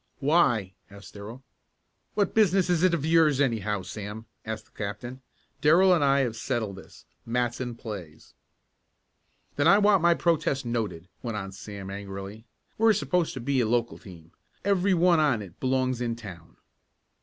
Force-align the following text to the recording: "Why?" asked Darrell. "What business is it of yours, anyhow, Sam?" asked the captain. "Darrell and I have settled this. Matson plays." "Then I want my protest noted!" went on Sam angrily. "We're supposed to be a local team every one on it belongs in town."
"Why?" 0.17 0.73
asked 0.89 1.13
Darrell. 1.13 1.43
"What 2.15 2.33
business 2.33 2.71
is 2.71 2.81
it 2.81 2.95
of 2.95 3.05
yours, 3.05 3.39
anyhow, 3.39 3.83
Sam?" 3.83 4.25
asked 4.43 4.65
the 4.65 4.71
captain. 4.71 5.21
"Darrell 5.61 5.93
and 5.93 6.03
I 6.03 6.21
have 6.21 6.35
settled 6.35 6.77
this. 6.77 7.05
Matson 7.23 7.75
plays." 7.75 8.33
"Then 9.57 9.67
I 9.67 9.77
want 9.77 10.01
my 10.01 10.15
protest 10.15 10.65
noted!" 10.65 11.07
went 11.21 11.37
on 11.37 11.51
Sam 11.51 11.91
angrily. 11.91 12.45
"We're 12.79 12.93
supposed 12.93 13.35
to 13.35 13.39
be 13.39 13.61
a 13.61 13.67
local 13.69 13.99
team 13.99 14.31
every 14.65 14.95
one 14.95 15.19
on 15.19 15.43
it 15.43 15.59
belongs 15.59 16.01
in 16.01 16.15
town." 16.15 16.57